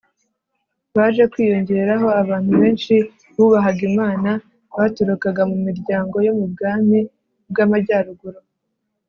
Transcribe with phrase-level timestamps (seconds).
[0.95, 2.95] baje kwiyongeraho abantu benshi
[3.35, 4.29] bubahaga imana
[4.77, 6.99] baturukaga mu miryango yo mu bwami
[7.49, 8.39] bw'amajyaruguru